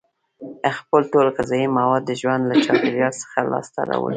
[0.77, 4.09] خپل ټول غذایي مواد د ژوند له چاپیریال څخه لاس ته راوړي.